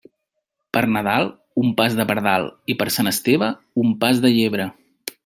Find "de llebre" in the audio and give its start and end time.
4.25-4.69